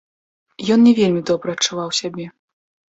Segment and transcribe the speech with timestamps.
[0.77, 2.25] Ён не вельмі добра адчуваў сябе.